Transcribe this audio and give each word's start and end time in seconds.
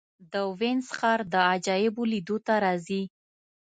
د 0.31 0.33
وینز 0.59 0.87
ښار 0.97 1.19
د 1.33 1.35
عجایبو 1.53 2.03
لیدو 2.13 2.37
ته 2.45 2.53
راځي. 2.65 3.03